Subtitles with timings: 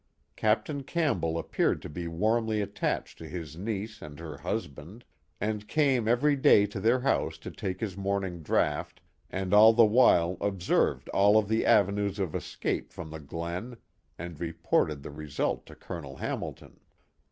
[0.35, 5.05] Cap tain Campbell appeared to be warmly attached to his niece and her husband,
[5.39, 9.85] and came every day to their house to take his morning draught, and all the
[9.85, 13.77] while observed all of the avenues of escape from the glen,
[14.17, 16.79] and reported the result to Colonel Hamilton.